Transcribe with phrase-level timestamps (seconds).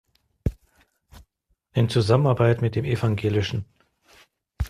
[1.73, 3.61] In Zusammenarbeit mit dem Ev.